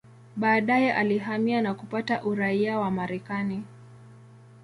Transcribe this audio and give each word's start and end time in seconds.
Baadaye 0.35 0.93
alihamia 0.93 1.61
na 1.61 1.73
kupata 1.73 2.23
uraia 2.23 2.79
wa 2.79 2.91
Marekani. 2.91 3.63